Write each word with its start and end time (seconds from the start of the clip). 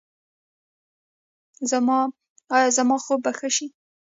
ایا 2.55 2.69
زما 2.77 2.95
خوب 3.03 3.19
به 3.25 3.31
ښه 3.37 3.49
شي؟ 3.55 3.67